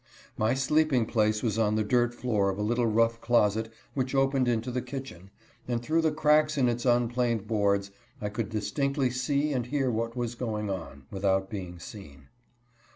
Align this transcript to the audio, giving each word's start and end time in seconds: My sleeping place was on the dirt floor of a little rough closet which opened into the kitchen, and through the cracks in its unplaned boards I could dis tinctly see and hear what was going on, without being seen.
My 0.35 0.55
sleeping 0.55 1.05
place 1.05 1.43
was 1.43 1.59
on 1.59 1.75
the 1.75 1.83
dirt 1.83 2.15
floor 2.15 2.49
of 2.49 2.57
a 2.57 2.63
little 2.63 2.87
rough 2.87 3.21
closet 3.21 3.71
which 3.93 4.15
opened 4.15 4.47
into 4.47 4.71
the 4.71 4.81
kitchen, 4.81 5.29
and 5.67 5.79
through 5.79 6.01
the 6.01 6.11
cracks 6.11 6.57
in 6.57 6.67
its 6.67 6.87
unplaned 6.87 7.45
boards 7.45 7.91
I 8.19 8.29
could 8.29 8.49
dis 8.49 8.71
tinctly 8.71 9.13
see 9.13 9.53
and 9.53 9.67
hear 9.67 9.91
what 9.91 10.15
was 10.17 10.33
going 10.33 10.71
on, 10.71 11.03
without 11.11 11.51
being 11.51 11.77
seen. 11.77 12.29